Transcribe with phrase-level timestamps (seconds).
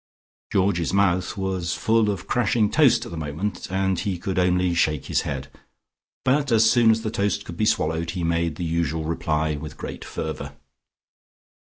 [0.51, 5.05] Georgie's mouth was full of crashing toast at the moment, and he could only shake
[5.05, 5.47] his head.
[6.25, 9.77] But as soon as the toast could be swallowed, he made the usual reply with
[9.77, 10.53] great fervour.